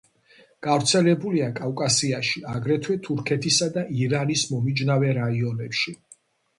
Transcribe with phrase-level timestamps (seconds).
[0.67, 6.01] გავრცელებულია კავკასიაში, აგრეთვე თურქეთისა და ირანის მომიჯნავე რაიონებში.